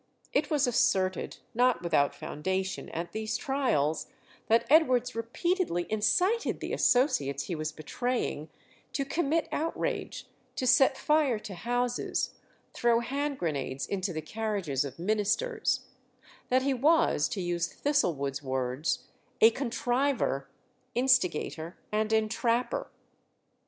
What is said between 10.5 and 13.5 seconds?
to set fire to houses, throw hand